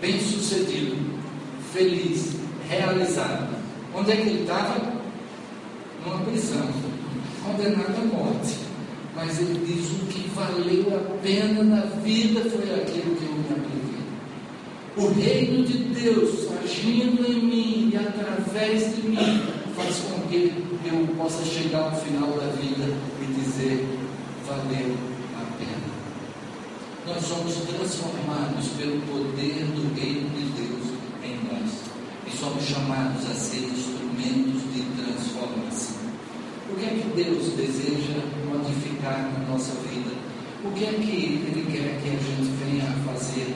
[0.00, 0.96] Bem sucedido,
[1.72, 2.36] feliz,
[2.68, 3.54] realizado.
[3.94, 4.96] Onde é que ele estava?
[6.04, 6.68] Numa prisão,
[7.44, 8.56] condenado à morte.
[9.14, 13.50] Mas ele diz: o que valeu a pena na vida foi aquilo que eu me
[13.50, 13.96] apliquei.
[14.96, 19.42] O reino de Deus agindo em mim e através de mim
[19.76, 20.52] faz com que
[20.84, 22.92] eu possa chegar ao final da vida
[23.22, 23.86] e dizer:
[24.44, 24.96] valeu
[25.36, 25.86] a pena.
[27.06, 30.86] Nós somos transformados pelo poder do reino de Deus
[31.22, 31.70] em nós
[32.26, 35.96] e somos chamados a ser instrumentos de transformação.
[36.68, 40.10] O que é que Deus deseja modificar na nossa vida?
[40.64, 43.54] O que é que Ele quer que a gente venha a fazer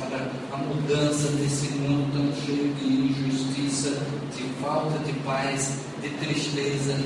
[0.00, 3.90] para a mudança desse mundo tão cheio de injustiça,
[4.36, 6.96] de falta de paz, de tristeza,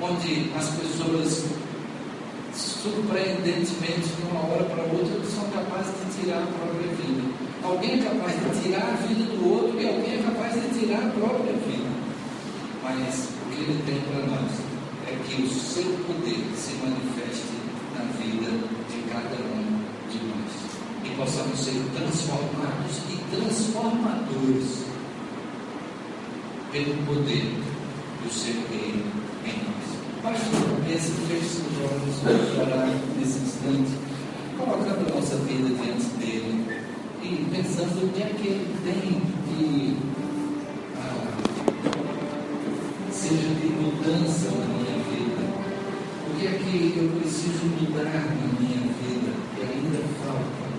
[0.00, 1.44] onde as pessoas
[2.54, 7.22] surpreendentemente de uma hora para outra são capazes de tirar a própria vida.
[7.62, 10.98] Alguém é capaz de tirar a vida do outro e alguém é capaz de tirar
[10.98, 11.90] a própria vida.
[12.82, 14.50] Mas que Ele tem para nós
[15.06, 17.52] é que o seu poder se manifeste
[17.96, 18.50] na vida
[18.90, 19.71] de cada um
[21.22, 24.82] possamos ser transformados e transformadores
[26.72, 27.62] pelo poder
[28.24, 29.04] do seu reino
[29.44, 29.86] em nós.
[30.20, 33.92] Pastor, esse feche os olhos, vamos orar nesse instante,
[34.58, 36.66] colocando a nossa vida diante dele
[37.22, 39.96] e pensando o que é que ele tem de
[43.12, 45.42] seja de mudança na minha vida.
[46.26, 50.72] O que é que eu preciso mudar na minha vida que ainda falta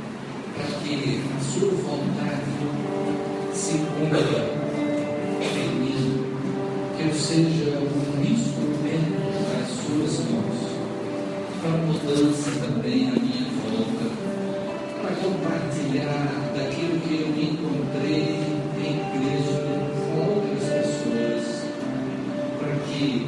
[0.53, 2.53] para a sua vontade
[3.53, 4.19] se cumpra
[5.41, 6.23] em mim,
[6.95, 9.19] que eu seja um instrumento
[9.51, 10.59] das suas mãos
[11.61, 14.05] para mudança também à minha volta,
[15.01, 18.39] para compartilhar daquilo que eu encontrei
[18.79, 19.61] em Cristo
[20.07, 21.63] com outras pessoas
[22.87, 23.27] que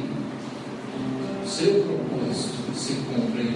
[1.44, 3.55] o seu propósito se cumpra em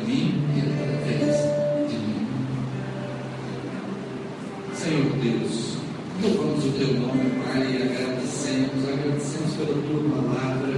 [6.81, 10.72] teu nome, Pai, e agradecemos, agradecemos pela tua palavra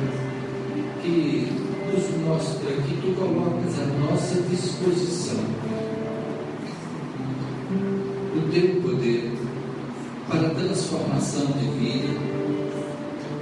[1.00, 1.46] que
[1.92, 5.44] nos mostra que tu colocas à nossa disposição
[8.34, 9.30] o teu poder
[10.28, 12.18] para transformação de vida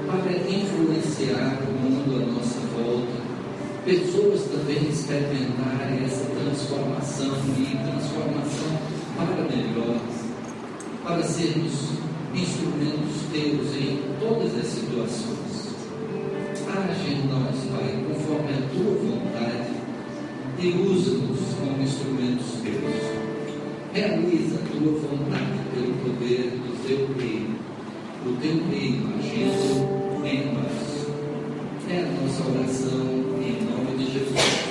[0.07, 3.23] para influenciar o mundo à nossa volta,
[3.87, 8.79] pessoas também experimentarem essa transformação e transformação
[9.17, 9.99] para melhor,
[11.03, 15.51] para sermos instrumentos teus em todas as situações.
[16.71, 19.71] Age em nós, Pai, conforme a tua vontade
[20.59, 23.21] e usa-nos como instrumentos teus.
[23.93, 27.57] Realiza a tua vontade pelo poder do teu reino,
[28.25, 31.07] o teu reino agindo em nós.
[31.89, 33.01] É a nossa oração
[33.41, 34.70] em nome de Jesus.